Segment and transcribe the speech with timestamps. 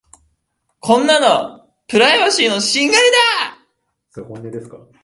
[0.79, 1.19] こんな
[1.59, 4.87] のプライバシーの侵害だ。